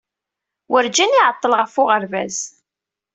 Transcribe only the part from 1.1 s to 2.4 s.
iɛeḍḍel ɣef uɣerbaz.